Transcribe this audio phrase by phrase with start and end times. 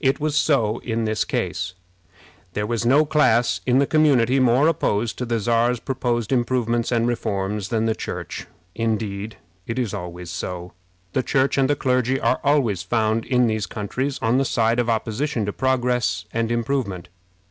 [0.00, 1.72] It was so in this case.
[2.52, 7.06] There was no class in the community more opposed to the Czar's proposed improvements and
[7.08, 8.46] reforms than the Church.
[8.74, 10.74] Indeed, it is always so.
[11.14, 14.90] The Church and the clergy are always found in these countries on the side of
[14.90, 17.08] opposition to progress and improvement.